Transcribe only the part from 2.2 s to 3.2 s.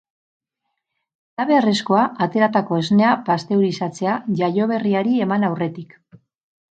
ateratako esnea